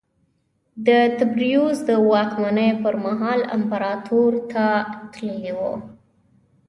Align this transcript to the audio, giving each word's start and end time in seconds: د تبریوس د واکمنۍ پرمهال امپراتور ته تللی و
د 0.87 0.89
تبریوس 1.19 1.77
د 1.89 1.91
واکمنۍ 2.09 2.71
پرمهال 2.83 3.39
امپراتور 3.57 4.31
ته 4.51 4.65
تللی 5.13 5.51
و 5.57 5.59